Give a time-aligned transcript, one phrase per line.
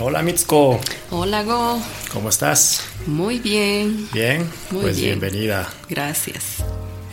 [0.00, 1.80] Hola Mitsuko, Hola Go,
[2.12, 2.82] ¿cómo estás?
[3.06, 5.18] muy bien, Bien, Muy pues bien.
[5.18, 5.68] bienvenida.
[5.88, 6.56] gracias.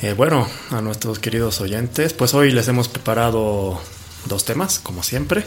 [0.02, 3.82] Eh, bueno, a nuestros queridos oyentes, pues hoy les hemos preparado
[4.25, 5.43] dos temas, como siempre.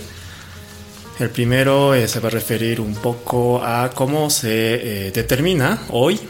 [1.21, 6.21] El primero eh, se va a referir un poco a cómo se eh, determina hoy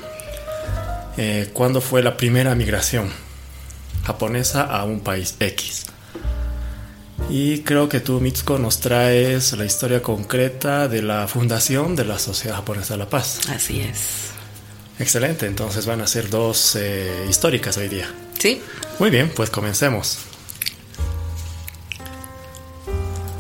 [1.53, 3.11] cuándo fue la primera migración
[4.05, 5.87] japonesa a un país X.
[7.31, 12.19] Y creo que tú, Mitsuko, nos traes la historia concreta de la fundación de la
[12.19, 13.41] Sociedad Japonesa de la Paz.
[13.51, 14.31] Así es.
[14.99, 18.09] Excelente, entonces van a ser dos eh, históricas hoy día.
[18.39, 18.63] Sí,
[18.99, 20.19] Muy bien, pues comencemos.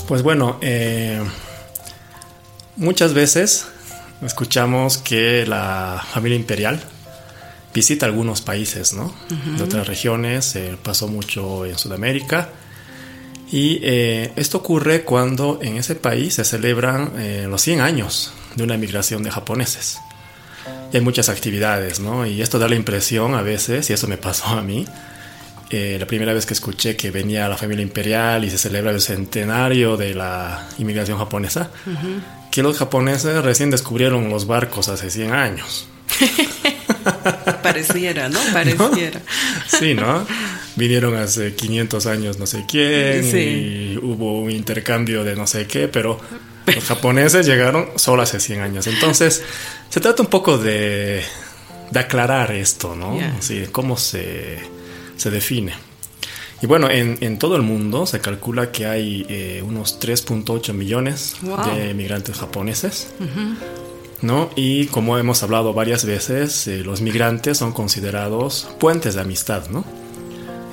[0.07, 1.21] Pues bueno, eh,
[2.77, 3.67] muchas veces
[4.23, 6.81] escuchamos que la familia imperial
[7.75, 9.15] visita algunos países, ¿no?
[9.57, 12.51] De otras regiones, eh, pasó mucho en Sudamérica.
[13.51, 18.65] Y eh, esto ocurre cuando en ese país se celebran eh, los 100 años de
[18.65, 19.99] una migración de japoneses.
[20.93, 22.27] Y hay muchas actividades, ¿no?
[22.27, 24.87] Y esto da la impresión a veces, y eso me pasó a mí,
[25.71, 29.01] eh, la primera vez que escuché que venía la familia imperial y se celebra el
[29.01, 31.71] centenario de la inmigración japonesa,
[32.51, 35.89] que los japoneses recién descubrieron los barcos hace 100 años.
[37.63, 38.39] pareciera, ¿no?
[38.53, 39.21] Pareciera.
[39.67, 40.27] Sí, ¿no?
[40.77, 43.39] Vinieron hace 500 años no sé quién Sí.
[43.39, 46.21] y hubo un intercambio de no sé qué, pero
[46.67, 48.87] los japoneses llegaron solo hace 100 años.
[48.87, 49.43] Entonces,
[49.89, 51.23] se trata un poco de,
[51.91, 53.19] de aclarar esto, ¿no?
[53.19, 53.35] Ya.
[53.41, 54.59] Sí, cómo se,
[55.17, 55.73] se define.
[56.61, 61.37] Y bueno, en, en todo el mundo se calcula que hay eh, unos 3.8 millones
[61.43, 61.75] Wow.
[61.77, 63.09] de migrantes japoneses.
[64.23, 64.51] ¿No?
[64.57, 69.85] Y como hemos hablado varias veces, eh, los migrantes son considerados puentes de amistad, ¿no?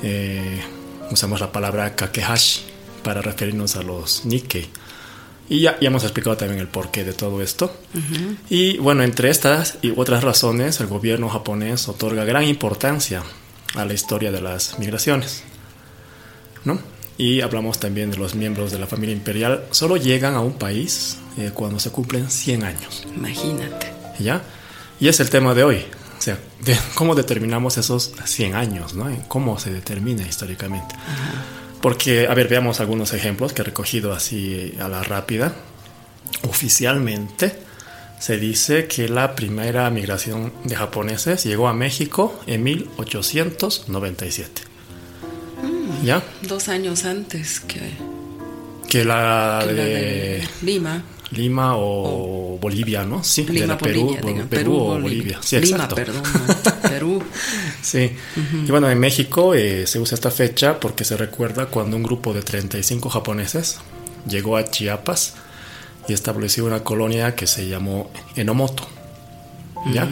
[0.04, 0.62] Eh,
[1.12, 2.62] usamos la palabra kakehashi
[3.04, 4.70] para referirnos a los Nikkei.
[5.48, 7.72] Y ya, ya hemos explicado también el porqué de todo esto.
[8.50, 13.24] Y bueno, entre estas y otras razones, el gobierno japonés otorga gran importancia
[13.76, 15.44] a la historia de las migraciones.
[16.66, 16.80] ¿no?
[17.18, 19.64] Y hablamos también de los miembros de la familia imperial.
[19.72, 23.08] Solo llegan a un país eh, cuando se cumplen 100 años.
[23.16, 23.92] Imagínate.
[24.20, 24.42] ¿Ya?
[25.00, 25.86] Y es el tema de hoy.
[26.18, 29.08] O sea, de cómo determinamos esos 100 años, ¿no?
[29.28, 30.96] ¿Cómo se determina históricamente?
[31.82, 35.54] Porque, a ver, veamos algunos ejemplos que he recogido así a la rápida.
[36.50, 37.60] Oficialmente
[38.20, 44.75] se dice que la primera migración de japoneses llegó a México en 1897.
[46.06, 46.24] ¿Ya?
[46.44, 47.80] Dos años antes que,
[48.88, 51.04] Que la que la de Lima.
[51.32, 53.24] Lima o Bolivia, ¿no?
[53.24, 55.40] Sí, de Lima, la Perú, Bolivia, diga, Perú, o Bolivia.
[55.42, 55.96] Sí, Lima, exacto.
[55.96, 56.22] perdón.
[56.64, 57.24] no, Perú.
[57.82, 58.12] Sí.
[58.36, 62.36] Y bueno, en México eh, se usa esta fecha porque se recuerda cuando un grupo
[62.36, 63.80] de 35 japoneses
[64.30, 65.34] llegó a Chiapas
[66.08, 68.88] y estableció una colonia que se llamó Enomoto.
[69.92, 70.08] ¿Ya?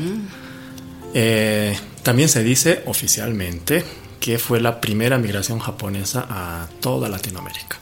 [1.14, 3.84] Eh, también se dice oficialmente
[4.24, 7.78] que fue la primera migración japonesa a toda Latinoamérica.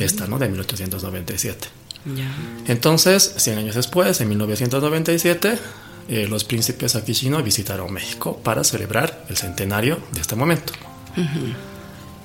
[0.00, 0.38] Esta, ¿no?
[0.38, 1.68] De 1897.
[2.16, 2.34] Ya.
[2.68, 5.58] Entonces, 100 años después, en 1997,
[6.08, 10.72] eh, los príncipes Akishino visitaron México para celebrar el centenario de este momento.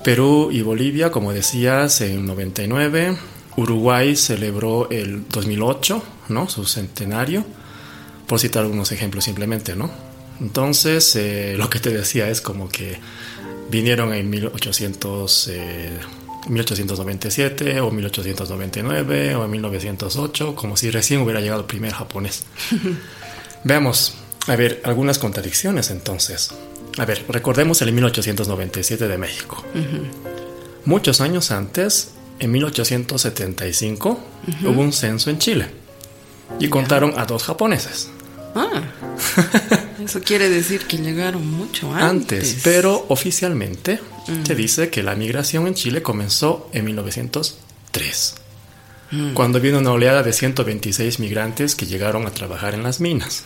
[0.05, 3.17] Perú y Bolivia, como decías, en 99.
[3.57, 6.47] Uruguay celebró el 2008, ¿no?
[6.47, 7.43] Su centenario.
[8.25, 10.12] Por citar algunos ejemplos simplemente, ¿no?
[10.43, 12.99] Entonces, eh, lo que te decía es como que
[13.69, 15.97] vinieron en 1800, eh,
[16.49, 22.43] 1897 o 1899 o en 1908, como si recién hubiera llegado el primer japonés.
[23.63, 24.15] Veamos,
[24.47, 26.49] a ver, algunas contradicciones entonces.
[26.97, 29.63] A ver, recordemos el 1897 de México.
[30.83, 34.19] Muchos años antes, en 1875,
[34.65, 35.67] hubo un censo en Chile
[36.59, 38.09] y contaron a dos japoneses.
[38.53, 38.83] Ah,
[40.05, 42.39] eso quiere decir que llegaron mucho antes.
[42.49, 43.99] antes, pero oficialmente
[44.45, 48.35] se dice que la migración en Chile comenzó en 1903,
[49.33, 53.43] cuando vino una oleada de 126 migrantes que llegaron a trabajar en las minas.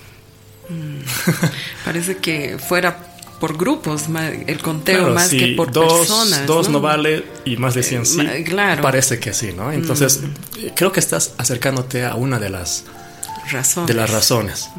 [1.85, 4.05] Parece que fuera por grupos
[4.47, 6.45] el conteo Claro, más sí, que por dos, personas.
[6.47, 6.73] dos ¿no?
[6.73, 8.17] no vale y más de 100 sí.
[8.17, 8.81] ma- claro.
[8.81, 9.71] Parece que sí, ¿no?
[9.71, 10.21] Entonces,
[10.59, 12.83] eh, creo que estás acercándote a una de las
[13.51, 13.87] Razones.
[13.87, 14.69] de las razones.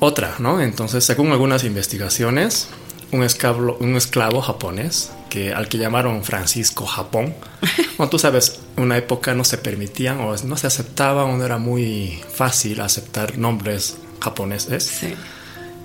[0.00, 0.60] Otra, ¿no?
[0.60, 2.68] Entonces, según algunas investigaciones,
[3.10, 7.34] un esclavo, un esclavo japonés que al que llamaron Francisco Japón,
[7.98, 11.44] bueno, tú sabes, en una época no se permitían o no se aceptaban o no
[11.44, 15.14] era muy fácil aceptar nombres japoneses Sí.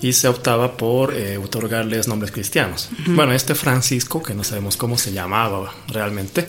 [0.02, 2.90] y se optaba por eh, otorgarles nombres cristianos.
[3.08, 6.48] Bueno, este Francisco, que no sabemos cómo se llamaba realmente,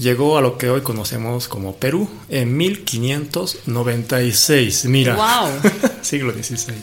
[0.00, 4.86] llegó a lo que hoy conocemos como Perú en 1596.
[4.86, 5.50] Mira, wow.
[6.02, 6.74] siglo XVI.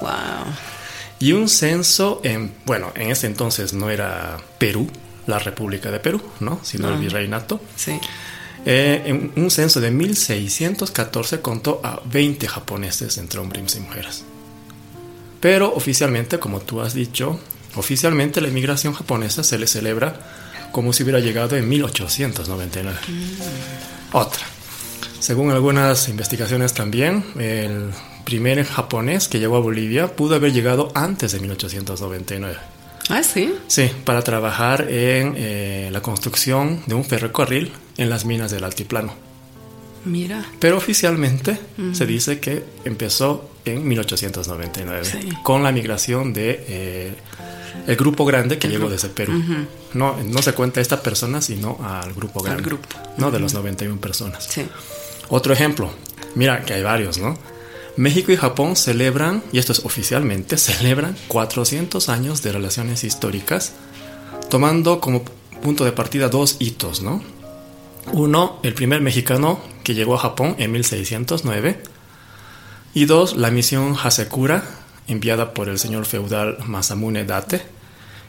[0.00, 0.10] Wow.
[1.20, 4.90] Y un censo en, bueno, en ese entonces no era Perú,
[5.26, 6.58] la República de Perú, ¿no?
[6.62, 7.60] Sino el virreinato.
[7.76, 8.00] Sí.
[8.64, 14.24] Eh, en un censo de 1614 contó a 20 japoneses entre hombres y mujeres.
[15.40, 17.38] Pero oficialmente, como tú has dicho,
[17.76, 20.20] oficialmente la inmigración japonesa se le celebra
[20.72, 22.98] como si hubiera llegado en 1899.
[24.12, 24.44] Otra.
[25.20, 27.90] Según algunas investigaciones también, el
[28.24, 32.56] primer japonés que llegó a Bolivia pudo haber llegado antes de 1899.
[33.08, 33.54] Ah, sí.
[33.68, 39.14] Sí, para trabajar en eh, la construcción de un ferrocarril en las minas del altiplano.
[40.04, 40.44] Mira.
[40.58, 41.58] Pero oficialmente
[41.92, 45.28] se dice que empezó en 1899 Sí.
[45.44, 47.12] con la migración de eh,
[47.86, 49.32] el grupo grande que llegó desde Perú.
[49.94, 52.62] no, no se cuenta a esta persona, sino al grupo Al grande.
[52.64, 52.88] grupo.
[53.16, 54.46] No, de los 91 personas.
[54.48, 54.66] Sí.
[55.28, 55.90] Otro ejemplo,
[56.34, 57.36] mira que hay varios, ¿no?
[57.96, 63.72] México y Japón celebran, y esto es oficialmente, celebran 400 años de relaciones históricas,
[64.48, 65.24] tomando como
[65.62, 67.22] punto de partida dos hitos, ¿no?
[68.12, 71.82] Uno, el primer mexicano que llegó a Japón en 1609,
[72.94, 74.64] y dos, la misión Hasekura,
[75.08, 77.62] enviada por el señor feudal Masamune Date,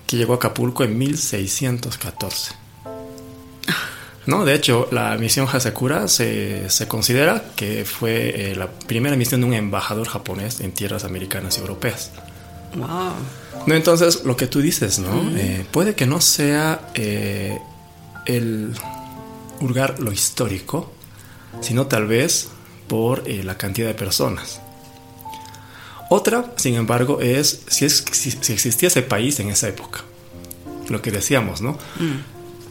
[0.07, 2.55] que llegó a Acapulco en 1614.
[4.25, 9.41] No, de hecho, la misión Hasekura se, se considera que fue eh, la primera misión
[9.41, 12.11] de un embajador japonés en tierras americanas y europeas.
[12.75, 12.87] Wow.
[13.65, 15.29] No, entonces, lo que tú dices, ¿no?
[15.37, 17.57] Eh, puede que no sea eh,
[18.25, 18.73] el
[19.61, 20.91] hurgar lo histórico,
[21.61, 22.49] sino tal vez
[22.87, 24.59] por eh, la cantidad de personas.
[26.15, 30.01] Otra, sin embargo, es si, es si, si existía ese país en esa época.
[30.88, 31.75] Lo que decíamos, ¿no?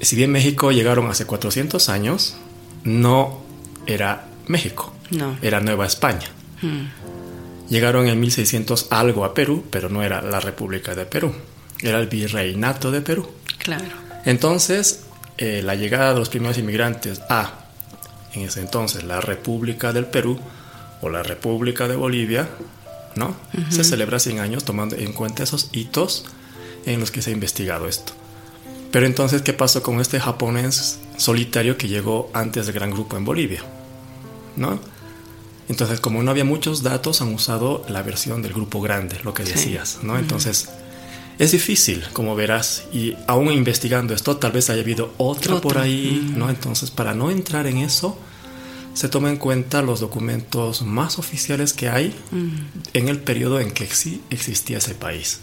[0.01, 2.37] Si bien México llegaron hace 400 años,
[2.85, 3.43] no
[3.85, 5.37] era México, No.
[5.43, 6.29] era Nueva España.
[6.61, 6.87] Mm.
[7.69, 11.35] Llegaron en 1600 algo a Perú, pero no era la República de Perú,
[11.81, 13.29] era el Virreinato de Perú.
[13.59, 13.85] Claro.
[14.25, 15.01] Entonces,
[15.37, 17.55] eh, la llegada de los primeros inmigrantes a,
[18.35, 20.39] en ese entonces, la República del Perú
[21.01, 22.49] o la República de Bolivia,
[23.17, 23.35] ¿no?
[23.71, 26.25] Se celebra 100 años tomando en cuenta esos hitos
[26.87, 28.13] en los que se ha investigado esto.
[28.91, 33.25] Pero entonces, ¿qué pasó con este japonés solitario que llegó antes del gran grupo en
[33.25, 33.63] Bolivia?
[34.57, 34.79] ¿No?
[35.69, 39.45] Entonces, como no había muchos datos, han usado la versión del grupo grande, lo que
[39.45, 40.19] decías, ¿no?
[40.19, 40.69] Entonces,
[41.39, 45.81] es difícil, como verás, y aún investigando esto, tal vez haya habido otra por Otro.
[45.81, 46.51] ahí, ¿no?
[46.51, 48.19] Entonces, para no entrar en eso,
[48.95, 52.15] se toma en cuenta los documentos más oficiales que hay
[52.93, 55.41] en el periodo en que exi- existía ese país.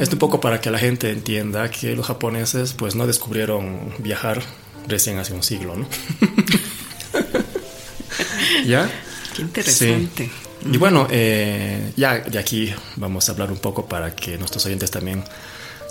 [0.00, 4.42] Esto un poco para que la gente entienda que los japoneses pues no descubrieron viajar
[4.88, 5.86] recién hace un siglo, ¿no?
[8.66, 8.90] ¿Ya?
[9.34, 10.24] Qué interesante.
[10.62, 10.70] Sí.
[10.72, 14.90] Y bueno, eh, ya de aquí vamos a hablar un poco para que nuestros oyentes
[14.90, 15.22] también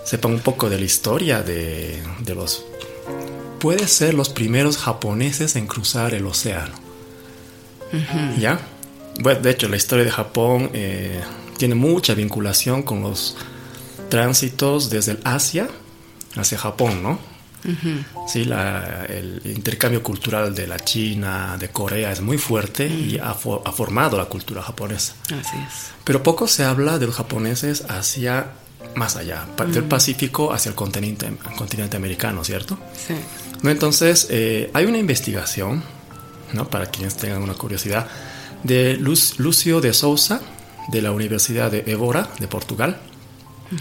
[0.04, 2.66] sepan un poco de la historia de, de los...
[3.60, 6.74] Puede ser los primeros japoneses en cruzar el océano.
[8.38, 8.60] ¿Ya?
[9.22, 11.22] Bueno, de hecho, la historia de Japón eh,
[11.57, 13.38] tiene mucha vinculación con los
[14.10, 15.68] tránsitos desde el Asia
[16.36, 17.19] hacia Japón, ¿no?
[18.28, 23.32] Sí, la- el intercambio cultural de la China, de Corea es muy fuerte y ha,
[23.32, 25.15] ha formado la cultura japonesa.
[25.25, 25.88] Así es.
[26.03, 28.51] Pero poco se habla de los japoneses hacia
[28.96, 32.77] más allá, del Pacífico hacia el continente, el continente americano, ¿cierto?
[33.08, 33.13] Sí.
[33.62, 35.84] No, entonces, eh, hay una investigación,
[36.54, 36.70] ¿no?
[36.70, 38.08] para quienes tengan una curiosidad,
[38.63, 40.42] de Luz- Lucio de Souza,
[40.89, 42.98] de la Universidad de Évora, de Portugal,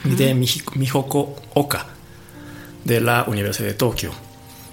[0.05, 1.87] y de Mihoko Oka,
[2.85, 4.13] de la Universidad de Tokio,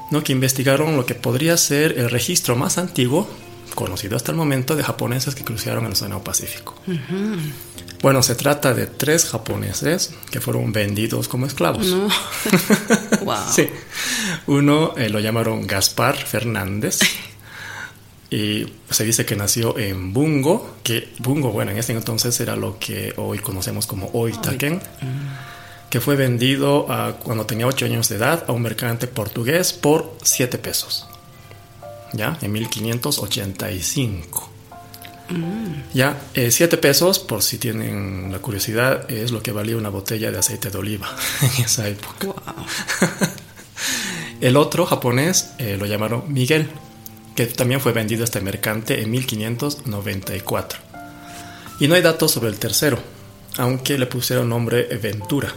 [0.09, 0.23] ¿no?
[0.23, 3.27] que investigaron lo que podría ser el registro más antiguo,
[3.75, 6.75] conocido hasta el momento, de japoneses que cruzaron el Océano Pacífico.
[8.01, 11.87] Bueno, se trata de tres japoneses que fueron vendidos como esclavos.
[11.87, 12.07] No.
[13.25, 13.35] wow.
[13.53, 13.69] Sí.
[14.47, 16.99] Uno eh, lo llamaron Gaspar Fernández.
[18.33, 22.79] Y se dice que nació en Bungo, que Bungo, bueno, en ese entonces era lo
[22.79, 24.81] que hoy conocemos como Oitaken,
[25.89, 30.15] que fue vendido a- cuando tenía 8 años de edad a un mercante portugués por
[30.23, 31.07] 7 pesos.
[32.13, 32.37] ¿Ya?
[32.41, 34.49] En 1585.
[35.93, 40.37] Ya, 7 pesos, por si tienen la curiosidad, es lo que valía una botella de
[40.37, 41.07] aceite de oliva
[41.41, 42.27] en esa época.
[42.27, 42.35] Wow.
[44.41, 46.67] El otro japonés eh, lo llamaron Miguel,
[47.35, 50.79] que también fue vendido a este mercante en 1594.
[51.79, 52.99] Y no hay datos sobre el tercero,
[53.57, 55.53] aunque le pusieron nombre Ventura.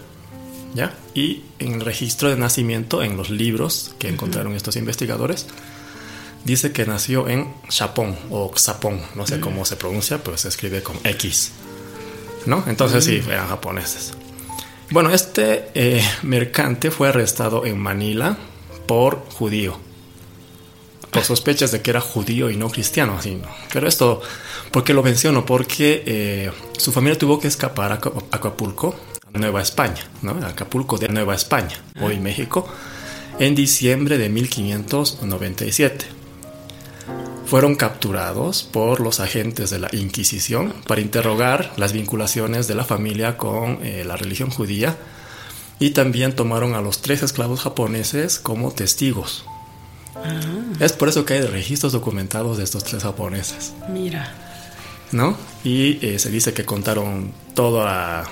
[0.75, 0.95] ¿ya?
[1.15, 5.47] Y en el registro de nacimiento, en los libros que encontraron estos investigadores,
[6.45, 10.83] dice que nació en Japón o Xapón, no sé cómo se pronuncia, pero se escribe
[10.83, 11.53] con X,
[12.47, 12.63] ¿no?
[12.67, 14.13] Entonces sí, eran japoneses.
[14.91, 18.37] Bueno, este eh, mercante fue arrestado en Manila
[18.87, 19.79] por judío,
[21.11, 23.49] por sospechas de que era judío y no cristiano, así, ¿no?
[23.73, 24.21] Pero esto,
[24.71, 25.47] ¿por qué lo menciono?
[25.47, 27.95] Porque eh, su familia tuvo que escapar a
[28.31, 28.95] Acapulco,
[29.33, 30.33] a Nueva España, ¿no?
[30.47, 32.69] Acapulco de Nueva España, hoy México,
[33.39, 36.24] en diciembre de 1597
[37.47, 43.37] fueron capturados por los agentes de la Inquisición para interrogar las vinculaciones de la familia
[43.37, 44.97] con eh, la religión judía
[45.79, 49.45] y también tomaron a los tres esclavos japoneses como testigos.
[50.17, 50.41] Ah.
[50.81, 53.73] Es por eso que hay registros documentados de estos tres japoneses.
[53.89, 54.33] Mira.
[55.13, 55.37] ¿No?
[55.63, 58.25] Y eh, se dice que contaron toda,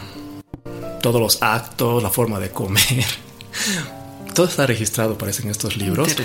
[1.00, 3.04] todos los actos, la forma de comer.
[4.34, 6.16] Todo está registrado, parece, en estos libros.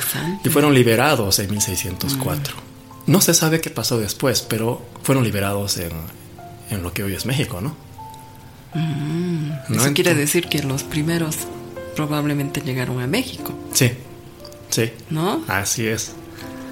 [0.43, 2.66] Y fueron liberados en 1604.
[3.07, 7.61] No se sabe qué pasó después, pero fueron liberados en, lo que hoy es México,
[7.61, 7.75] ¿no?
[8.73, 11.37] Mm, eso quiere decir que los primeros
[11.95, 13.53] probablemente llegaron a México.
[13.73, 13.91] Sí,
[14.69, 14.91] sí.
[15.09, 15.43] ¿No?
[15.47, 16.11] Así es.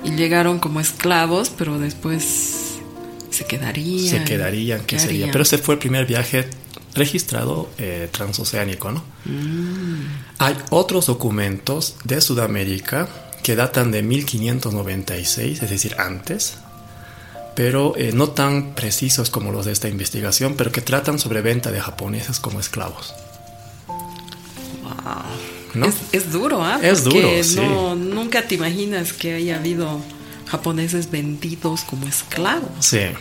[0.04, 2.76] Y llegaron como esclavos, pero después
[3.32, 4.20] se quedarían.
[4.20, 5.32] Se quedarían, ¿qué, sería?
[5.32, 6.48] Pero ese fue el primer viaje
[6.94, 9.04] registrado eh, transoceánico, ¿no?
[9.26, 10.06] Mm.
[10.40, 13.08] Hay otros documentos de Sudamérica
[13.46, 16.56] que datan de 1596, es decir, antes,
[17.56, 21.72] pero eh, no tan precisos como los de esta investigación, pero que tratan sobre venta
[21.72, 23.14] de japoneses como esclavos.
[24.82, 25.92] Wow.
[26.12, 26.80] Es, duro, ¿ah?
[26.82, 27.60] Es duro, sí.
[27.60, 30.02] nunca te imaginas que haya habido
[30.48, 32.72] japoneses vendidos como esclavos.
[32.80, 33.12] Sí.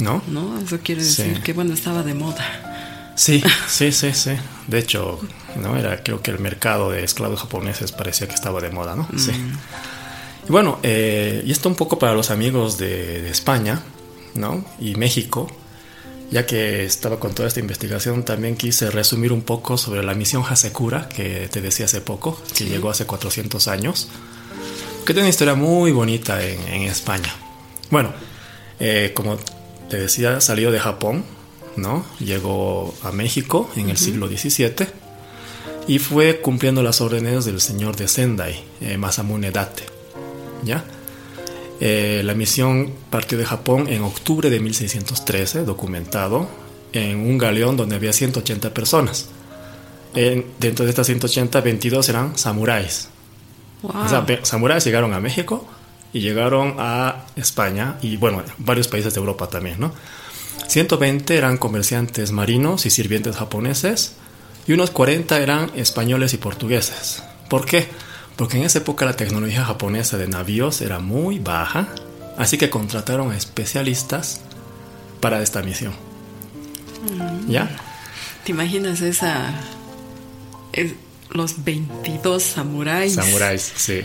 [0.00, 0.20] ¿No?
[0.26, 2.73] No, eso quiere decir que, bueno, estaba de moda.
[3.14, 4.32] Sí, sí, sí, sí.
[4.66, 5.20] De hecho,
[5.56, 9.08] no era creo que el mercado de esclavos japoneses parecía que estaba de moda, ¿no?
[9.16, 9.32] Sí.
[9.32, 9.58] Mm.
[10.48, 13.82] Y bueno, eh, y esto un poco para los amigos de, España,
[14.34, 14.64] ¿no?
[14.78, 15.50] Y México,
[16.30, 20.44] ya que estaba con toda esta investigación, también quise resumir un poco sobre la misión
[20.48, 24.08] Hasekura, que te decía hace poco, que llegó hace 400 años,
[25.06, 27.34] que tiene una historia muy bonita en, España.
[27.90, 28.12] Bueno,
[28.80, 29.38] eh, como
[29.88, 31.24] te decía, salió de Japón,
[31.76, 32.04] ¿no?
[32.20, 34.86] Llegó a México en el siglo XVII
[35.86, 39.84] y fue cumpliendo las órdenes del señor de Sendai, eh, Masamune Date.
[40.62, 40.84] ¿ya?
[41.80, 46.48] Eh, la misión partió de Japón en octubre de 1613, documentado,
[46.92, 49.28] en un galeón donde había 180 personas.
[50.14, 53.08] dentro de estas 180, 22 eran samuráis.
[53.82, 55.66] O sea, samuráis llegaron a México
[56.12, 59.92] y llegaron a España y, bueno, varios países de Europa también, ¿no?
[60.68, 64.14] 120 eran comerciantes marinos y sirvientes japoneses
[64.66, 67.22] y unos 40 eran españoles y portugueses.
[67.48, 67.88] ¿Por qué?
[68.36, 71.88] Porque en esa época la tecnología japonesa de navíos era muy baja,
[72.36, 74.40] así que contrataron a especialistas
[75.20, 75.92] para esta misión.
[77.12, 77.50] Mm.
[77.50, 77.70] ¿Ya?
[78.44, 79.54] ¿Te imaginas esa...
[81.30, 83.14] los 22 samuráis?
[83.14, 84.02] Samuráis, sí.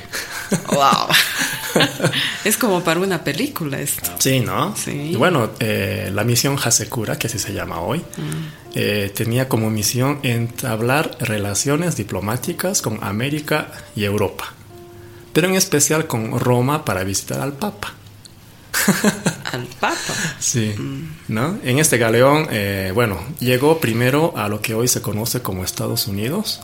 [0.67, 1.07] ¡Wow!
[2.43, 4.09] es como para una película esto.
[4.17, 4.75] Sí, ¿no?
[4.75, 5.15] Sí.
[5.17, 8.73] bueno, eh, la misión Hasekura, que así se llama hoy, mm.
[8.75, 14.53] eh, tenía como misión entablar relaciones diplomáticas con América y Europa,
[15.33, 17.93] pero en especial con Roma para visitar al Papa.
[19.51, 20.13] al Papa.
[20.39, 21.09] Sí, mm.
[21.29, 21.57] ¿no?
[21.63, 26.07] En este galeón, eh, bueno, llegó primero a lo que hoy se conoce como Estados
[26.07, 26.61] Unidos,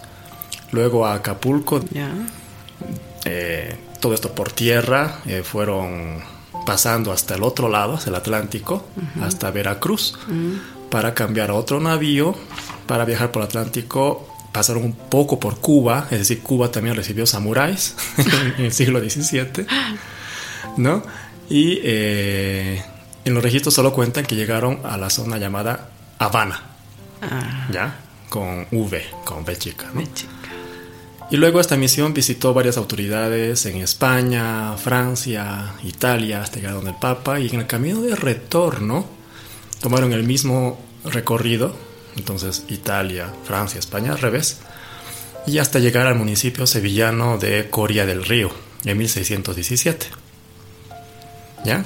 [0.71, 1.83] luego a Acapulco.
[1.91, 2.11] Ya
[4.05, 6.19] todo esto por tierra, eh, fueron
[6.63, 8.85] pasando hasta el otro lado, hacia el Atlántico,
[9.19, 10.15] hasta Veracruz,
[10.91, 12.35] para cambiar a otro navío,
[12.85, 14.29] para viajar por el Atlántico.
[14.51, 17.95] Pasaron un poco por Cuba, es decir, Cuba también recibió samuráis
[18.59, 19.65] en el siglo XVII,
[20.77, 21.01] ¿no?
[21.49, 22.83] Y eh,
[23.25, 26.61] en los registros solo cuentan que llegaron a la zona llamada Habana,
[27.23, 27.67] ah.
[27.71, 27.95] ¿ya?
[28.29, 30.03] Con V, con B chica, ¿no?
[31.31, 36.97] Y luego esta misión visitó varias autoridades en España, Francia, Italia, hasta llegar donde el
[36.97, 39.07] Papa, y en el camino de retorno
[39.81, 41.75] tomaron el mismo recorrido,
[42.15, 44.59] entonces Italia, Francia, España, al revés,
[45.47, 48.51] y hasta llegar al municipio sevillano de Coria del Río,
[48.83, 50.07] en 1617.
[51.65, 51.83] ¿Ya?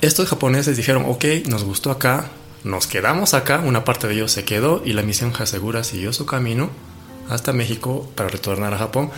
[0.00, 2.30] Estos japoneses dijeron, ok, nos gustó acá,
[2.64, 6.26] nos quedamos acá, una parte de ellos se quedó y la misión Hasegura siguió su
[6.26, 6.70] camino
[7.30, 9.10] hasta México para retornar a Japón.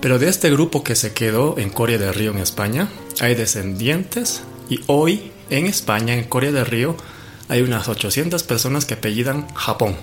[0.00, 2.88] Pero de este grupo que se quedó en Corea del Río en España,
[3.20, 6.96] hay descendientes y hoy en España, en Corea del Río,
[7.48, 9.96] hay unas 800 personas que apellidan Japón.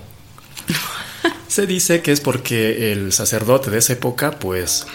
[1.47, 4.85] Se dice que es porque el sacerdote de esa época, pues,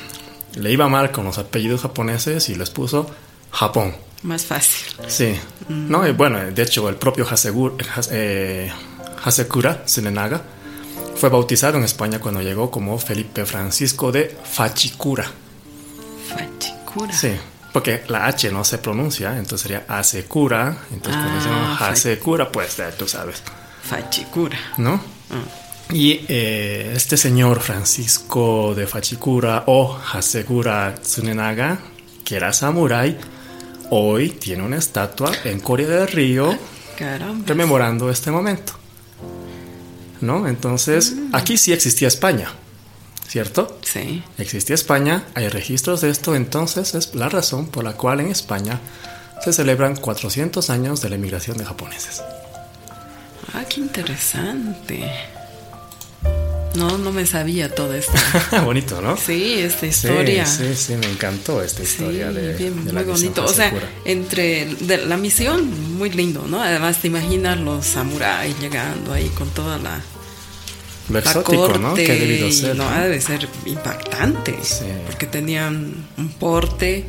[0.54, 3.08] le iba mal con los apellidos japoneses y les puso
[3.52, 3.94] Japón.
[4.22, 4.86] Más fácil.
[5.08, 5.34] Sí.
[5.68, 7.76] No, y bueno, de hecho, el propio Hasegur,
[8.10, 8.70] eh,
[9.24, 10.42] Hasekura Senenaga
[11.20, 15.30] fue bautizado en España cuando llegó como Felipe Francisco de Fachicura.
[16.28, 17.12] Fachicura.
[17.12, 17.32] Sí,
[17.74, 20.78] porque la H no se pronuncia, entonces sería Hasekura.
[20.90, 23.42] Entonces, cuando Ah, Hasekura, pues ya tú sabes,
[23.82, 24.58] Fachicura.
[24.78, 24.94] ¿no?
[25.30, 25.92] Ah.
[25.92, 31.80] Y eh, este señor Francisco de Fachikura o Hasekura Tsunenaga,
[32.24, 33.18] que era samurái,
[33.90, 36.56] hoy tiene una estatua en Corea del Río
[36.96, 37.44] Caramba.
[37.46, 38.72] rememorando este momento.
[40.20, 40.46] ¿No?
[40.46, 42.52] Entonces, aquí sí existía España,
[43.26, 43.78] ¿cierto?
[43.82, 44.22] Sí.
[44.38, 48.80] Existía España, hay registros de esto, entonces es la razón por la cual en España
[49.42, 52.22] se celebran 400 años de la emigración de japoneses.
[53.54, 55.10] Ah, qué interesante.
[56.74, 58.12] No, no me sabía todo esto.
[58.64, 59.16] Bonito, ¿no?
[59.16, 60.46] Sí, esta historia.
[60.46, 63.44] Sí, sí, sí, me encantó esta Sí, historia de, bien, de la muy bonito.
[63.44, 63.72] O sea,
[64.04, 66.62] entre de la misión, muy lindo, ¿no?
[66.62, 70.00] Además, te imaginas los samuráis llegando ahí con toda la,
[71.08, 71.78] Lo la exótico, corte.
[71.80, 71.94] ¿no?
[71.94, 72.76] Que ha debido ser.
[72.76, 72.90] no, ¿no?
[72.90, 74.56] ha de ser impactante.
[74.62, 74.84] Sí.
[75.06, 77.04] Porque tenían un porte,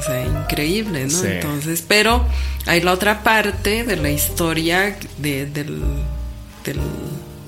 [0.00, 1.10] o sea, increíble, ¿no?
[1.18, 1.26] Sí.
[1.28, 2.26] Entonces, pero
[2.66, 5.80] hay la otra parte de la historia de, del,
[6.64, 6.78] del-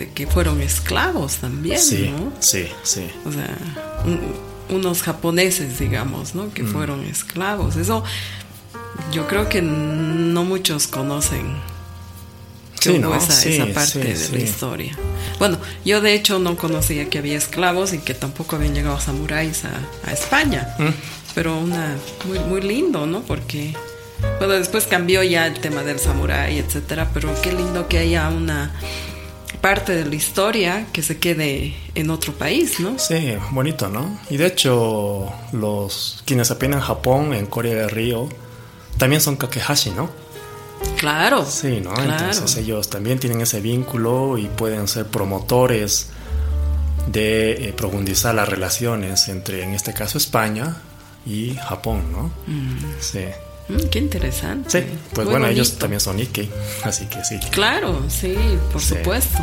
[0.06, 2.32] de que fueron esclavos también, Sí, ¿no?
[2.40, 3.08] sí, sí.
[3.24, 3.56] O sea,
[4.04, 4.20] un-
[4.76, 6.44] unos japoneses, digamos, ¿no?
[6.44, 6.50] Mm.
[6.50, 7.76] Que fueron esclavos.
[7.76, 8.02] Eso
[9.12, 11.56] yo creo que no muchos conocen
[12.80, 13.14] que Sí, hubo ¿no?
[13.14, 14.98] esa, Sí, esa parte sí, de la historia.
[15.38, 19.64] Bueno, yo de hecho no conocía que había esclavos y que tampoco habían llegado samuráis
[19.64, 19.70] a,
[20.08, 20.74] a España.
[20.78, 20.88] Mm.
[21.34, 23.20] Pero una muy, muy lindo, ¿no?
[23.22, 23.74] Porque
[24.38, 28.72] bueno, después cambió ya el tema del samurái, etcétera, pero qué lindo que haya una
[29.60, 32.98] parte de la historia que se quede en otro país, ¿no?
[32.98, 34.18] Sí, bonito, ¿no?
[34.30, 38.28] Y de hecho, los quienes apenan Japón en Corea del Río
[38.98, 40.10] también son kakehashi, ¿no?
[40.96, 41.44] Claro.
[41.44, 41.92] Sí, ¿no?
[41.94, 42.12] Claro.
[42.12, 46.08] Entonces ellos también tienen ese vínculo y pueden ser promotores
[47.06, 50.76] de eh, profundizar las relaciones entre, en este caso, España
[51.26, 52.30] y Japón, ¿no?
[53.00, 53.24] Sí.
[53.68, 54.70] Mm, qué interesante.
[54.82, 56.50] Sí, pues Muy bueno, ellos también son Nikkei,
[56.82, 57.38] así que sí.
[57.50, 58.36] Claro, sí,
[58.72, 58.88] por Sí.
[58.96, 59.38] supuesto.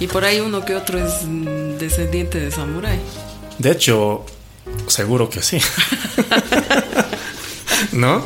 [0.00, 2.98] Y por ahí uno que otro es mm, descendiente de samurái.
[3.58, 4.24] De hecho,
[4.88, 5.58] seguro que sí.
[7.92, 8.24] ¿No?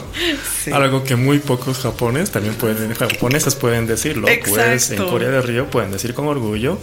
[0.64, 0.72] Sí.
[0.72, 4.26] Algo que muy pocos japoneses también pueden, japoneses pueden decirlo.
[4.48, 4.98] Pues en.
[5.08, 6.78] Corea del Río pueden decir con orgullo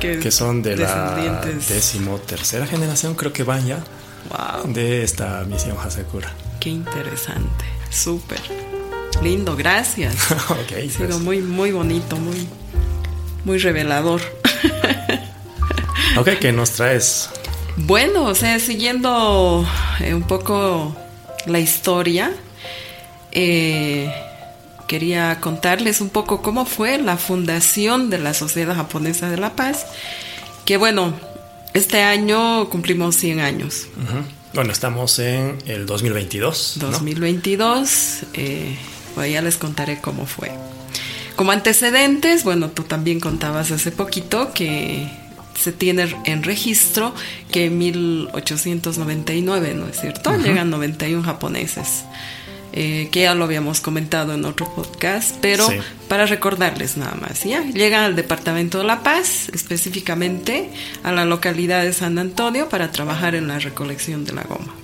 [0.00, 3.78] que son de la décimo tercera generación, creo que van ya,
[4.28, 6.32] Wow, de esta misión Hasekura.
[6.66, 7.64] Qué interesante.
[7.90, 8.40] Súper.
[9.22, 10.32] Lindo, gracias.
[10.50, 12.48] ok, Ha sido muy, muy bonito, muy,
[13.44, 14.20] muy revelador.
[16.18, 17.28] Ok, ¿qué nos traes?
[17.76, 19.66] Bueno, o sea, siguiendo
[20.00, 20.96] eh, un poco
[21.44, 22.32] la historia,
[23.32, 24.10] eh,
[24.88, 29.84] quería contarles un poco cómo fue la fundación de la Sociedad Japonesa de la Paz,
[30.64, 31.12] que bueno,
[31.74, 33.88] este año cumplimos 100 años.
[34.02, 34.35] Ujú.
[34.56, 36.78] Bueno, estamos en el 2022.
[36.80, 36.90] ¿no?
[36.90, 38.74] 2022, eh,
[39.14, 40.50] pues ya les contaré cómo fue.
[41.36, 45.10] Como antecedentes, bueno, tú también contabas hace poquito que
[45.60, 47.14] se tiene en registro
[47.52, 50.34] que en 1899, ¿no es cierto?
[50.38, 52.04] Llegan 91 japoneses,
[52.78, 55.78] eh, que ya lo habíamos comentado en otro podcast, pero Sí.
[56.08, 57.62] para recordarles nada más, ¿ya?
[57.62, 60.70] Llegan al Departamento de La Paz, específicamente
[61.02, 64.74] a la localidad de San Antonio, para trabajar en la recolección de la goma.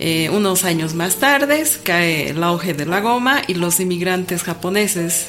[0.00, 5.28] Eh, unos años más tarde cae el auge de la goma y los inmigrantes japoneses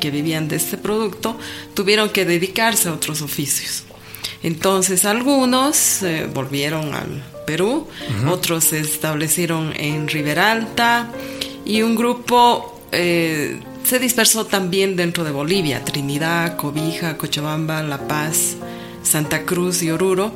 [0.00, 1.38] que vivían de este producto
[1.74, 3.84] tuvieron que dedicarse a otros oficios.
[4.42, 7.86] Entonces algunos eh, volvieron al Perú,
[8.36, 11.10] otros se establecieron en Riberalta
[11.64, 18.56] y un grupo eh, se dispersó también dentro de Bolivia, Trinidad, Cobija, Cochabamba, La Paz,
[19.02, 20.26] Santa Cruz y Oruro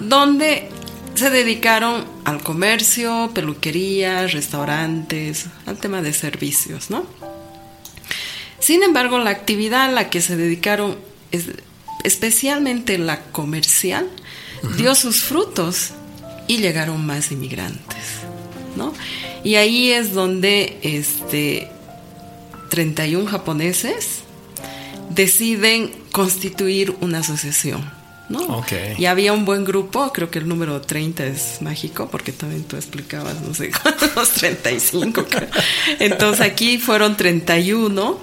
[0.00, 0.68] donde
[1.16, 7.04] se dedicaron al comercio, peluquería, restaurantes, al tema de servicios, ¿no?
[8.60, 10.96] Sin embargo, la actividad a la que se dedicaron,
[11.32, 11.50] es-
[12.04, 14.06] especialmente la comercial,
[14.76, 15.90] dio sus frutos
[16.46, 18.20] y llegaron más inmigrantes,
[18.76, 18.92] ¿no?
[19.44, 21.70] Y ahí es donde este
[22.68, 24.20] 31 japoneses
[25.10, 27.90] deciden constituir una asociación,
[28.28, 28.64] ¿no?
[28.98, 32.76] Y había un buen grupo, creo que el número 30 es mágico, porque también tú
[32.76, 35.48] explicabas, no sé, cuántos, 35, creo.
[36.00, 38.18] Entonces aquí fueron 31.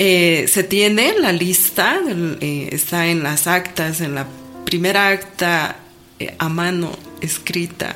[0.00, 1.98] Eh, se tiene la lista,
[2.40, 4.26] eh, está en las actas, en la
[4.64, 5.78] primera acta
[6.20, 7.94] eh, a mano escrita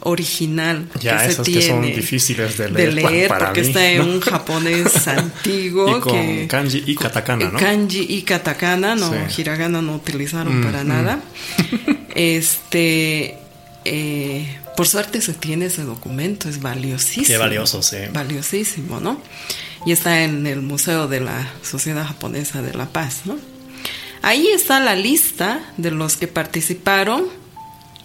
[0.00, 3.66] original ya, que se tiene que son difíciles de leer, de leer para porque mí,
[3.66, 4.12] está en ¿no?
[4.14, 7.58] un japonés antiguo Y con que kanji y katakana, ¿no?
[7.58, 9.40] kanji y katakana no Sí.
[9.42, 10.88] hiragana no utilizaron Mm, para mm.
[10.88, 11.20] nada
[12.14, 13.38] este
[13.84, 17.96] eh, por suerte se tiene ese documento es valiosísimo Qué valioso, sí.
[18.12, 19.20] valiosísimo no
[19.86, 23.36] y está en el museo de la sociedad japonesa de la paz no
[24.22, 27.24] ahí está la lista de los que participaron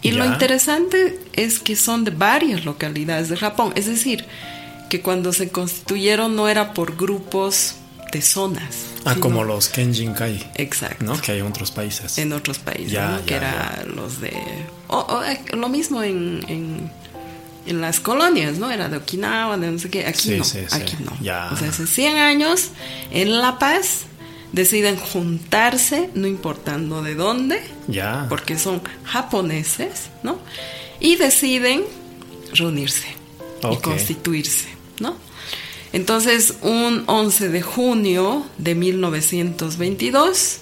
[0.03, 4.25] y lo interesante es que son de varias localidades de Japón, es decir,
[4.89, 7.75] que cuando se constituyeron no era por grupos
[8.11, 8.75] de zonas.
[9.05, 11.03] Ah, sino- como los Kenjinkai, Exacto.
[11.03, 11.19] ¿no?
[11.19, 12.17] Que hay en otros países.
[12.19, 13.19] En otros países, Ya, ¿no?
[13.19, 14.33] ya, que era los de...
[14.87, 16.91] o- o, eh, lo mismo en, en,
[17.65, 18.69] en las colonias, ¿no?
[18.69, 20.05] Era de Okinawa, de no sé qué.
[20.05, 20.75] Aquí Sí, no, sí, sí.
[20.75, 21.11] aquí no.
[21.21, 21.49] Ya.
[21.51, 22.69] O sea, hace 100 años,
[23.11, 24.01] en La Paz,
[24.53, 28.27] deciden juntarse, no importando de dónde, Ya.
[28.29, 30.37] porque son japoneses, ¿no?
[31.01, 31.83] Y deciden
[32.53, 33.07] reunirse
[33.69, 34.67] y constituirse,
[34.99, 35.15] ¿no?
[35.91, 40.59] Entonces, un 11 de junio de 1922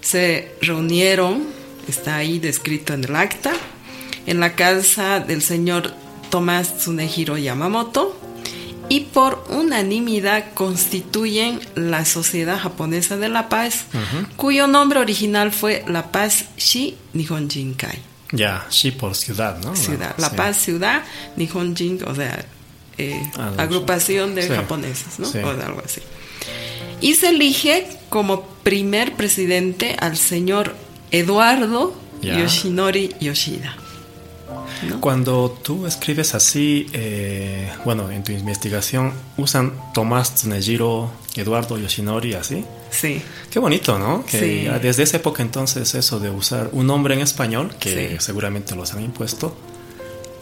[0.00, 1.44] se reunieron,
[1.88, 3.52] está ahí descrito en el acta,
[4.26, 5.92] en la casa del señor
[6.30, 8.18] Tomás Tsunehiro Yamamoto
[8.88, 13.84] y por unanimidad constituyen la Sociedad Japonesa de la Paz,
[14.36, 17.98] cuyo nombre original fue La Paz Shi Nihon Jinkai.
[18.32, 19.74] Ya, sí, por ciudad, ¿no?
[19.76, 20.14] Ciudad.
[20.18, 20.36] La Sí.
[20.36, 21.02] Paz Ciudad
[21.36, 22.44] Nihon Jin, o sea,
[22.98, 24.48] eh, Ah, agrupación de sí.
[24.54, 25.26] japoneses, ¿no?
[25.26, 25.38] Sí.
[25.38, 26.00] O de algo así.
[27.00, 30.74] Y se elige como primer presidente al señor
[31.10, 31.94] Eduardo.
[32.22, 33.76] Yoshinori Yoshida.
[34.88, 35.00] ¿No?
[35.00, 42.64] Cuando tú escribes así, eh, bueno, en tu investigación, usan Tomás Tsunejiro, Eduardo Yoshinori, así.
[42.90, 43.20] Sí.
[43.50, 44.24] Qué bonito, ¿no?
[44.24, 44.68] Que Sí.
[44.82, 48.16] desde esa época entonces eso de usar un nombre en español, que Sí.
[48.24, 49.56] seguramente los han impuesto,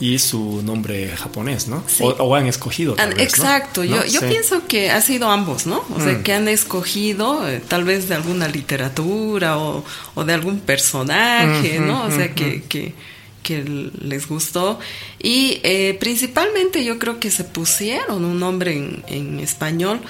[0.00, 1.84] y su nombre japonés, ¿no?
[1.86, 2.02] Sí.
[2.02, 2.94] O, o han escogido.
[2.94, 3.22] tal vez, ¿no?
[3.44, 4.04] Exacto, yo, ¿No?
[4.04, 4.26] yo Sí.
[4.28, 5.84] pienso que ha sido ambos, ¿no?
[5.96, 6.22] O sea, Mm.
[6.24, 9.84] que han escogido eh, tal vez de alguna literatura o,
[10.16, 12.04] o de algún personaje, Ujú, ¿no?
[12.06, 12.94] O sea, que, que,
[13.42, 13.62] que
[14.00, 14.78] les gustó.
[15.20, 20.00] Y eh, principalmente yo creo que se pusieron un nombre en, en español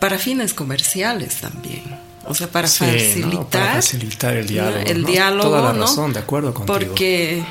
[0.00, 1.82] para fines comerciales también.
[2.26, 2.92] O sea, para Sí, ¿no?
[2.92, 4.52] facilitar, Para facilitar el ¿no?
[4.52, 4.86] diálogo.
[4.86, 5.08] el ¿no?
[5.08, 6.78] diálogo, Toda la razón, de acuerdo contigo.
[6.78, 7.42] Porque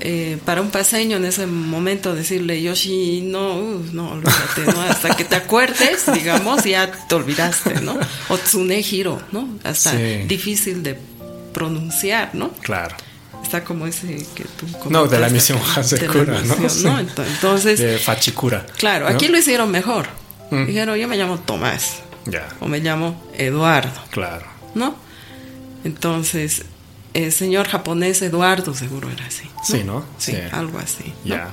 [0.00, 4.80] eh, para un paseño en ese momento decirle Yoshi, no, uh, no, olvídate, ¿no?
[4.82, 7.98] Hasta que te acuerdes, digamos, ya te olvidaste, ¿no?
[8.28, 9.48] O Tsunehiro, ¿no?
[9.64, 10.22] Hasta Sí.
[10.26, 10.98] difícil de
[11.52, 12.50] pronunciar, ¿no?
[12.60, 12.96] Claro.
[13.44, 16.56] Está como ese que tú No, de la misión Hasekura, ¿no?
[17.62, 18.66] De Fachikura.
[18.78, 19.14] claro, ¿no?
[19.14, 20.06] aquí lo hicieron mejor.
[20.50, 20.66] Mm.
[20.66, 24.00] Dijeron, yo me llamo Tomás Ya, o me llamo Eduardo.
[24.10, 24.46] claro.
[24.74, 24.96] ¿no?
[25.84, 26.64] Entonces,
[27.12, 29.44] el señor japonés Eduardo seguro era así.
[29.62, 30.04] Sí, ¿no?
[30.18, 30.38] Sí, Sí.
[30.50, 31.12] algo así.
[31.24, 31.50] Ya.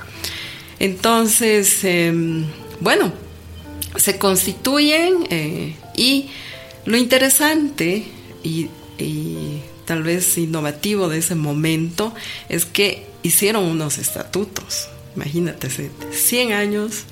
[0.80, 2.46] Entonces, em,
[2.80, 3.12] bueno,
[3.96, 6.30] se constituyen eh, y
[6.86, 8.04] lo interesante
[8.42, 12.14] y, y tal vez innovativo de ese momento
[12.48, 14.88] es que hicieron unos estatutos.
[15.16, 17.04] Imagínate, hace 100 años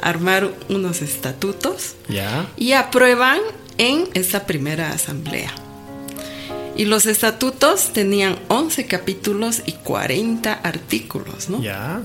[0.00, 1.94] armar unos estatutos
[2.56, 3.38] y aprueban
[3.78, 5.52] en esta primera asamblea.
[6.76, 11.60] Y los estatutos tenían 11 capítulos y 40 artículos, ¿no?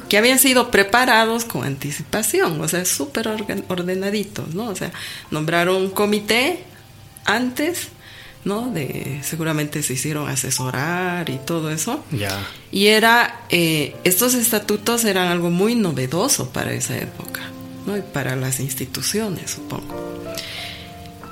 [0.10, 4.69] Que habían sido preparados con anticipación, o sea, súper ordenaditos, ¿no?
[4.69, 4.91] O sea,
[5.30, 6.63] nombraron un comité
[7.26, 7.89] antes,
[8.45, 8.69] ¿no?
[8.71, 12.03] De, seguramente se hicieron asesorar y todo eso.
[12.12, 12.38] Ya.
[12.71, 17.41] Y era, eh, estos estatutos eran algo muy novedoso para esa época,
[17.86, 17.97] ¿no?
[17.97, 20.23] Y para las instituciones, supongo.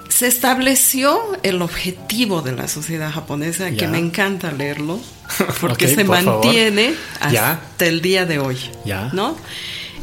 [0.10, 5.00] Se estableció el objetivo de la sociedad japonesa, que me encanta leerlo,
[5.62, 6.44] porque se por favor.
[6.46, 9.10] mantiene hasta el día de hoy, Ya.
[9.14, 9.36] ¿no?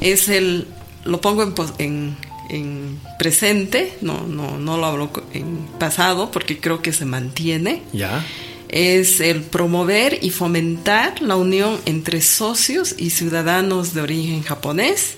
[0.01, 0.67] Es el,
[1.05, 2.17] lo pongo en,
[2.49, 8.25] en presente, no, no, no lo hablo en pasado, porque creo que se mantiene Ya.
[8.69, 15.17] es el promover y fomentar la unión entre socios y ciudadanos de origen japonés,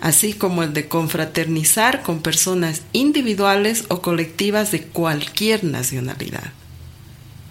[0.00, 6.52] así como el de confraternizar con personas individuales o colectivas de cualquier nacionalidad.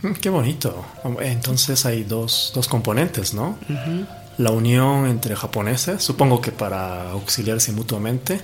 [0.03, 0.85] Mm, Qué bonito.
[1.21, 3.57] Entonces hay dos, dos componentes, ¿no?
[4.37, 8.41] La unión entre japoneses, supongo que para auxiliarse mutuamente.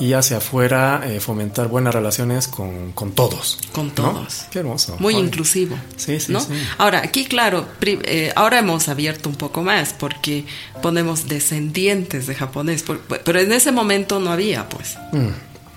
[0.00, 3.58] Y hacia afuera eh, fomentar buenas relaciones con, con todos.
[3.72, 3.92] Con ¿no?
[3.92, 4.46] todos.
[4.50, 4.96] Qué hermoso.
[4.98, 5.24] Muy Oye.
[5.26, 5.76] inclusivo.
[5.96, 6.40] Sí, sí, ¿no?
[6.40, 6.52] sí.
[6.78, 10.44] Ahora, aquí, claro, eh, ahora hemos abierto un poco más porque
[10.82, 14.96] ponemos descendientes de japonés, por- pero en ese momento no había, pues.
[15.12, 15.28] Mm,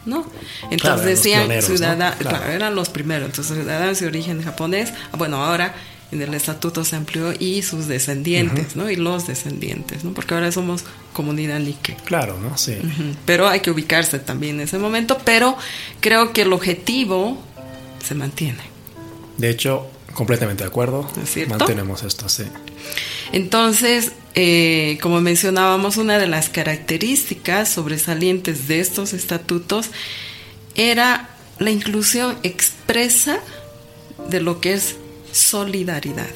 [0.10, 0.26] ¿no?
[0.72, 2.46] Entonces decían ciudadanos, claro.
[2.46, 5.76] eran los primeros, entonces ciudadanos de origen japonés, ah, bueno, ahora
[6.12, 8.90] en el estatuto se amplió y sus descendientes, ¿no?
[8.90, 10.14] Y los descendientes, ¿no?
[10.14, 11.98] Porque ahora somos comunidad Nike.
[12.06, 12.58] Claro, ¿no?
[12.58, 12.78] Sí.
[13.26, 15.58] Pero hay que ubicarse también en ese momento, pero
[16.00, 17.38] creo que el objetivo
[18.06, 18.64] se mantiene.
[19.38, 21.10] De hecho, completamente de acuerdo.
[21.22, 21.58] ¿Es cierto?
[21.58, 22.44] Mantenemos esto, sí.
[23.34, 29.90] Entonces, eh, como mencionábamos, una de las características sobresalientes de estos estatutos
[30.76, 33.40] era la inclusión expresa
[34.30, 34.96] de lo que es
[35.32, 36.30] solidaridad.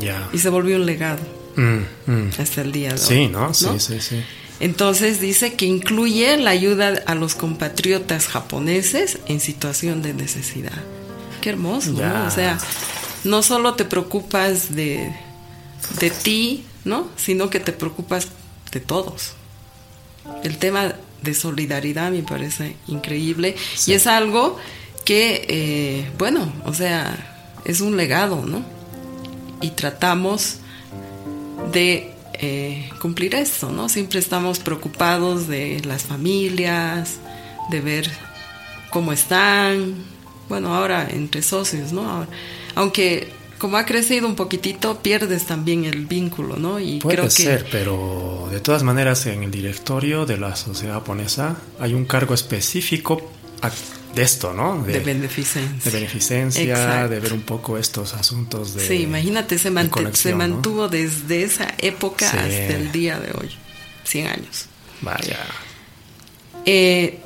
[0.00, 0.28] Ya.
[0.32, 1.22] Y se volvió un legado
[1.56, 2.30] mm, mm.
[2.38, 3.06] hasta el día de hoy.
[3.06, 3.52] Sí, ¿no?
[3.52, 4.22] Sí, sí, sí.
[4.60, 10.82] Entonces dice que incluye la ayuda a los compatriotas japoneses en situación de necesidad.
[11.40, 12.26] Qué hermoso, ¿no?
[12.26, 12.58] O sea,
[13.24, 15.12] no solo te preocupas de,
[16.00, 17.08] de ti, ¿no?
[17.16, 18.28] Sino que te preocupas
[18.72, 19.32] de todos.
[20.42, 24.56] El tema de solidaridad me parece increíble y es algo
[25.04, 27.33] que, eh, bueno, o sea,
[27.64, 28.62] es un legado, ¿no?
[29.60, 30.58] Y tratamos
[31.72, 33.88] de eh, cumplir esto, ¿no?
[33.88, 37.18] Siempre estamos preocupados de las familias,
[37.70, 38.10] de ver
[38.90, 39.94] cómo están,
[40.48, 42.26] bueno, ahora entre socios, ¿no?
[42.74, 46.78] aunque como ha crecido un poquitito, pierdes también el vínculo, ¿no?
[46.80, 47.42] Y Puede creo que...
[47.42, 52.34] ser, pero de todas maneras en el directorio de la sociedad japonesa hay un cargo
[52.34, 53.30] específico
[54.14, 54.82] de esto, ¿no?
[54.82, 55.90] De, beneficencia.
[55.90, 58.86] De beneficencia, de ver un poco estos asuntos de.
[58.86, 59.70] Sí, imagínate, se,
[60.12, 63.50] se mantuvo desde esa época hasta el día de hoy,
[64.04, 64.66] 100 años.
[65.00, 65.38] Vaya.
[66.64, 67.20] Eh,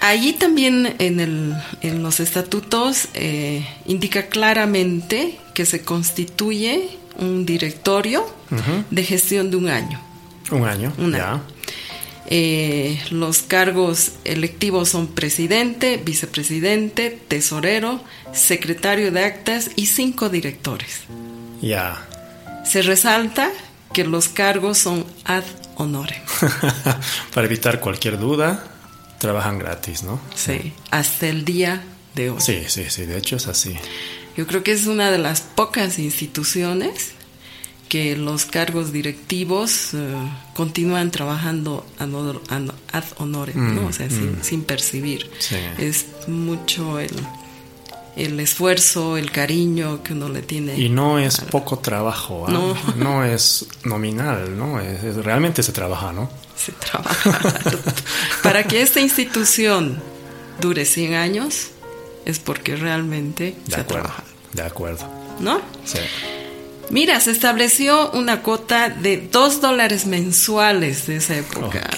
[0.00, 8.24] Allí también en, el, en los estatutos eh, indica claramente que se constituye un directorio
[8.90, 10.00] de gestión de un año.
[10.52, 11.42] Un año, ya.
[12.30, 18.02] Eh, los cargos electivos son presidente, vicepresidente, tesorero,
[18.34, 21.04] secretario de actas y cinco directores.
[21.62, 22.06] Ya.
[22.66, 23.50] Se resalta
[23.94, 25.44] que los cargos son ad
[25.76, 26.20] honorem.
[27.34, 28.62] Para evitar cualquier duda,
[29.18, 30.20] trabajan gratis, ¿no?
[30.34, 31.82] Sí, hasta el día
[32.14, 32.40] de hoy.
[32.42, 33.74] Sí, sí, sí, de hecho es así.
[34.36, 37.12] Yo creo que es una de las pocas instituciones
[37.88, 40.14] que los cargos directivos eh,
[40.54, 43.82] continúan trabajando ad honorem, ¿no?
[43.82, 44.42] Mm, o sea, sin, mm.
[44.42, 45.30] sin, percibir.
[45.38, 45.56] Sí.
[45.78, 47.10] Es mucho el,
[48.16, 50.76] el esfuerzo, el cariño que uno le tiene.
[50.76, 52.50] Y no es poco trabajo, ¿ah?
[52.50, 52.76] no.
[52.96, 54.80] no es nominal, ¿no?
[54.80, 56.30] Es, realmente se trabaja, ¿no?
[56.56, 57.40] Se trabaja.
[58.42, 60.02] Para que esta institución
[60.60, 61.68] dure 100 años
[62.24, 64.24] es porque realmente se trabaja.
[64.52, 65.08] De acuerdo.
[65.40, 65.60] ¿No?
[65.84, 65.98] Sí.
[66.90, 71.88] Mira, se estableció una cuota de 2 dólares mensuales de esa época.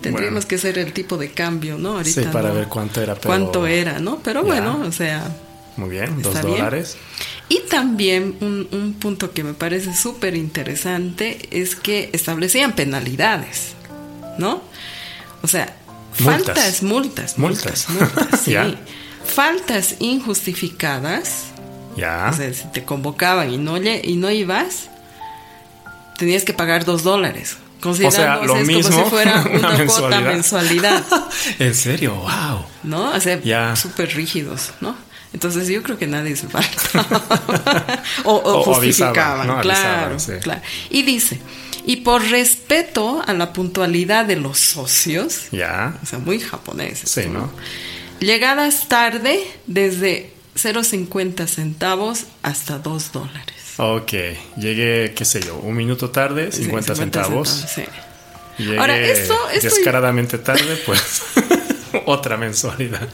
[0.00, 1.96] Tendríamos que ser el tipo de cambio, ¿no?
[1.96, 3.14] Ahorita sí, para ver cuánto era.
[3.16, 4.20] Cuánto era, ¿no?
[4.22, 5.30] Pero bueno, o sea,
[5.76, 6.96] muy bien, dos dólares.
[7.48, 13.72] Y también un, punto que me parece súper interesante es que establecían penalidades,
[14.38, 14.62] ¿no?
[15.42, 15.74] O sea,
[16.12, 18.54] faltas, multas, multas, multas, sí.
[19.24, 21.46] Faltas injustificadas.
[21.96, 22.28] Ya.
[22.32, 24.88] O sea, si te convocaban y no, y no ibas,
[26.18, 27.56] tenías que pagar dos dólares.
[27.80, 30.22] Considerando o sea, lo mismo, como si fuera una, mensualidad.
[30.22, 31.04] mensualidad.
[31.58, 32.64] en serio, wow.
[32.82, 33.10] ¿No?
[33.12, 34.96] O sea, súper rígidos, ¿no?
[35.32, 38.02] Entonces yo creo que nadie se falta.
[38.24, 40.60] o, justificaban, claro, claro.
[40.90, 41.40] Y dice,
[41.86, 45.94] y por respeto a la puntualidad de los socios, ya.
[46.02, 47.50] o sea, muy japoneses, sí, ¿no?
[48.18, 53.74] Llegadas tarde desde 0,50 centavos hasta 2 dólares.
[53.78, 54.12] Ok,
[54.56, 57.48] llegué, qué sé yo, un minuto tarde, 50, centavos.
[57.48, 57.84] sí.
[58.78, 61.22] Ahora, esto, esto descaradamente tarde, pues
[62.06, 63.08] otra mensualidad.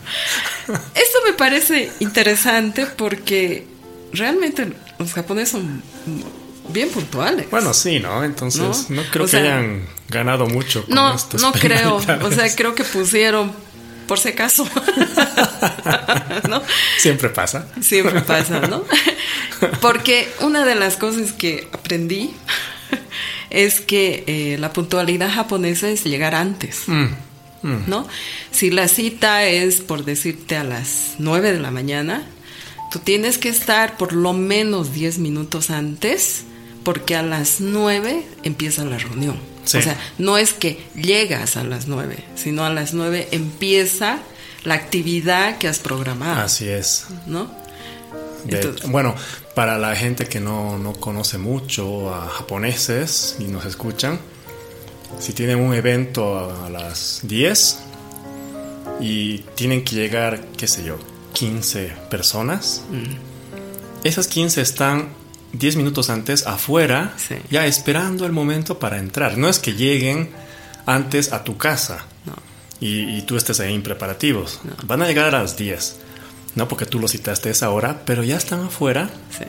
[0.68, 3.64] Esto me parece interesante porque
[4.12, 5.82] realmente los japoneses son
[6.68, 7.48] bien puntuales.
[7.50, 8.24] Bueno, sí, ¿no?
[8.24, 11.96] Entonces no, creo que hayan ganado mucho con No, no creo.
[11.96, 13.52] O sea, creo que pusieron
[14.06, 14.68] por si acaso.
[16.48, 16.62] ¿No?
[16.98, 17.66] Siempre pasa.
[17.80, 18.84] Siempre pasa, ¿no?
[19.80, 22.30] Porque una de las cosas que aprendí
[23.50, 26.82] es que eh, la puntualidad japonesa es llegar antes.
[26.86, 27.06] Mm.
[27.62, 27.84] Mm.
[27.86, 28.06] ¿no?
[28.50, 32.26] Si la cita es, por decirte, a las 9 de la mañana,
[32.92, 36.44] tú tienes que estar por lo menos 10 minutos antes,
[36.84, 39.55] porque a las 9 empieza la reunión.
[39.66, 44.20] O sea, no es que llegas a las 9, sino a las 9 empieza
[44.64, 46.40] la actividad que has programado.
[46.40, 47.06] Así es.
[47.26, 47.50] ¿No?
[48.86, 49.14] bueno,
[49.56, 54.20] para la gente que no, no conoce mucho a japoneses y nos escuchan,
[55.18, 57.78] si tienen un evento a las 10,
[59.00, 60.98] y tienen que llegar, qué sé yo,
[61.34, 62.82] 15 personas.
[64.04, 65.08] Esas 15 están
[65.58, 67.36] 10 minutos antes afuera, Sí.
[67.50, 69.36] ya esperando el momento para entrar.
[69.38, 70.30] No es que lleguen
[70.86, 72.34] antes a tu casa No.
[72.80, 74.60] y, y tú estés ahí en preparativos.
[74.84, 75.96] Van a llegar a las 10.
[76.54, 79.44] No porque tú lo citaste a esa hora, pero ya están afuera, Sí,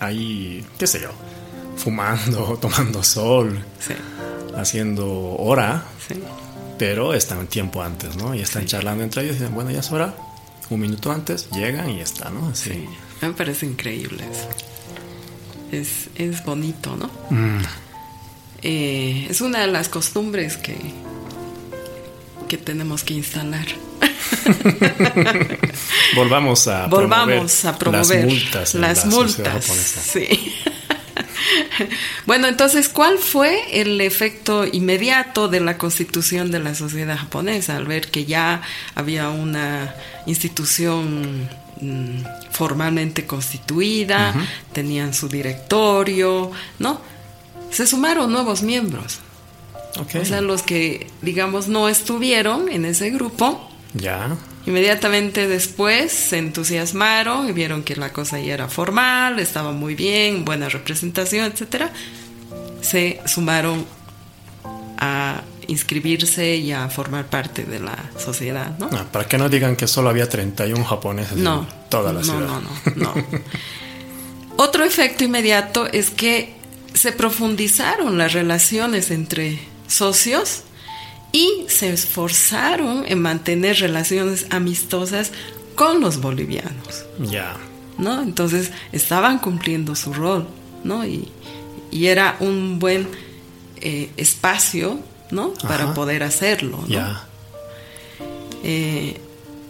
[0.00, 1.10] ahí, qué sé yo,
[1.76, 3.94] fumando, tomando sol, sí,
[4.56, 5.84] haciendo hora,
[6.78, 8.34] pero están un tiempo antes, ¿no?
[8.34, 10.14] Y están charlando entre ellos y dicen, bueno, ya es hora.
[10.70, 12.48] Un minuto antes llegan y ya está, ¿no?
[12.48, 12.88] Así.
[13.20, 14.48] Me parece increíble eso.
[15.72, 17.10] Es, es bonito, ¿no?
[17.30, 17.62] Mm,
[18.64, 20.76] Eh, es una de las costumbres que,
[22.48, 23.66] que tenemos que instalar.
[26.14, 28.74] Volvamos a Volvamos a promover las multas.
[28.74, 30.28] las la multas, sí.
[32.26, 37.86] bueno, entonces, ¿cuál fue el efecto inmediato de la constitución de la sociedad japonesa al
[37.86, 38.62] ver que ya
[38.94, 39.94] había una
[40.26, 41.48] institución
[41.82, 44.34] mm, formalmente constituida,
[44.72, 47.00] tenían su directorio, ¿no?
[47.70, 49.20] Se sumaron nuevos miembros.
[49.98, 50.22] Ok.
[50.22, 54.36] O sea, los que, digamos, no estuvieron en ese grupo, ya.
[54.64, 60.44] Inmediatamente después se entusiasmaron y vieron que la cosa ya era formal, estaba muy bien,
[60.44, 61.90] buena representación, etcétera.
[62.80, 63.84] Se sumaron
[64.98, 68.88] a inscribirse y a formar parte de la sociedad, ¿no?
[68.92, 72.24] Ah, para que no digan que solo había 31 japoneses No, en toda la no,
[72.24, 72.40] ciudad.
[72.48, 73.14] no, no, no.
[74.56, 76.54] Otro efecto inmediato es que
[76.94, 80.62] se profundizaron las relaciones entre socios
[81.32, 85.32] y se esforzaron en mantener relaciones amistosas
[85.74, 87.56] con los bolivianos, Ya.
[87.96, 88.20] ¿no?
[88.22, 90.46] Entonces estaban cumpliendo su rol,
[90.84, 91.06] ¿no?
[91.06, 91.28] Y,
[91.90, 93.08] y era un buen
[93.80, 95.00] eh, espacio,
[95.32, 95.52] ¿no?
[95.66, 96.78] Para poder hacerlo.
[98.62, 99.20] Eh,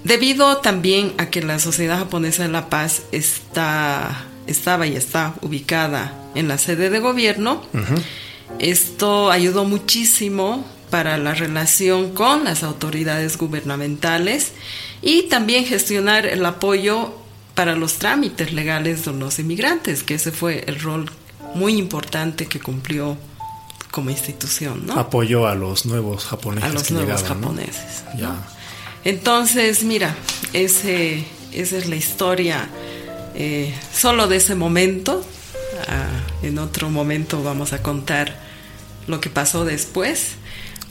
[0.05, 6.13] debido también a que la Sociedad Japonesa de la Paz está, estaba y está ubicada
[6.35, 7.63] en la sede de gobierno,
[8.59, 14.53] esto ayudó muchísimo para la relación con las autoridades gubernamentales
[15.01, 17.15] y también gestionar el apoyo
[17.55, 21.11] para los trámites legales de los inmigrantes, que ese fue el rol
[21.55, 23.17] muy importante que cumplió
[23.93, 24.95] como institución, ¿no?
[24.99, 26.69] Apoyó a los nuevos japoneses.
[26.71, 28.03] a los que nuevos japoneses.
[28.15, 28.19] ¿no?
[28.21, 28.49] Ya.
[29.05, 30.17] Entonces, mira,
[30.53, 32.69] ese, esa es la historia
[33.37, 35.25] eh, solo de ese momento.
[35.89, 36.09] Ah,
[36.43, 38.35] en otro momento vamos a contar
[39.07, 40.33] lo que pasó después.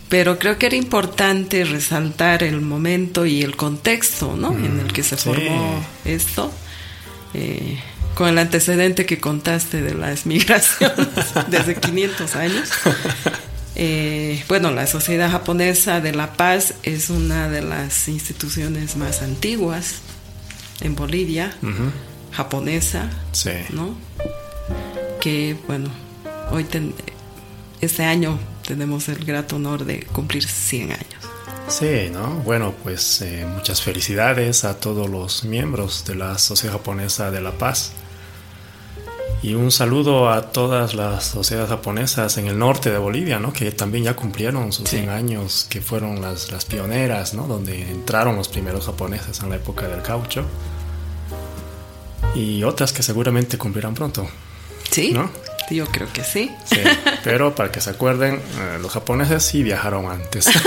[0.07, 4.51] Pero creo que era importante resaltar el momento y el contexto ¿no?
[4.51, 5.23] en el que se sí.
[5.23, 6.51] formó esto.
[7.33, 7.79] eh,
[8.15, 11.07] con el antecedente que contaste de las migraciones
[11.49, 12.69] desde 500 años.
[13.75, 19.95] Eh, bueno, la Sociedad Japonesa de la Paz es una de las instituciones más antiguas
[20.81, 21.55] en Bolivia,
[22.31, 23.51] japonesa, Sí.
[23.69, 23.95] ¿no?
[25.19, 25.89] Que, bueno,
[26.51, 26.93] hoy, ten-
[27.79, 31.05] este año tenemos el grato honor de cumplir 100 años.
[31.67, 32.27] Sí, ¿no?
[32.43, 37.51] Bueno, pues eh, muchas felicidades a todos los miembros de la Sociedad Japonesa de la
[37.51, 37.93] Paz.
[39.43, 43.51] Y un saludo a todas las sociedades japonesas en el norte de Bolivia, ¿no?
[43.53, 44.97] Que también ya cumplieron sus Sí.
[44.97, 47.47] 100 años, que fueron las, las pioneras, ¿no?
[47.47, 50.45] Donde entraron los primeros japoneses en la época del caucho.
[52.35, 54.29] Y otras que seguramente cumplirán pronto.
[54.91, 55.11] ¿Sí?
[55.11, 55.31] ¿No?
[55.71, 56.51] Yo creo que sí.
[56.65, 56.81] Sí,
[57.23, 60.45] pero para que se acuerden, eh, los japoneses sí viajaron antes.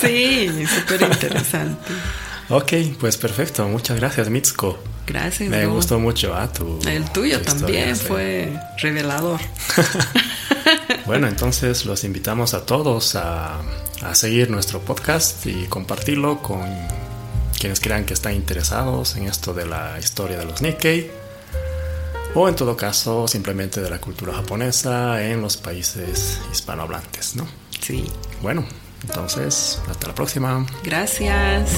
[0.00, 1.92] Sí, súper interesante.
[2.50, 3.66] ok, pues perfecto.
[3.66, 4.78] Muchas gracias, Mitsuko.
[5.08, 5.48] Gracias.
[5.48, 6.78] Me gustó mucho ah, tu.
[6.86, 8.04] El tuyo tu historia, también sí.
[8.06, 9.40] fue revelador.
[11.06, 13.58] Bueno, entonces los invitamos a todos a,
[14.02, 16.60] a seguir nuestro podcast y compartirlo con
[17.58, 21.10] quienes crean que están interesados en esto de la historia de los Nikkei.
[22.34, 27.48] O en todo caso, simplemente de la cultura japonesa en los países hispanohablantes, ¿no?
[27.80, 28.04] Sí.
[28.42, 28.66] Bueno,
[29.02, 30.66] entonces, hasta la próxima.
[30.84, 31.70] Gracias.